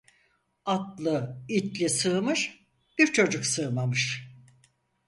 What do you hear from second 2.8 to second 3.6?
bir çocuk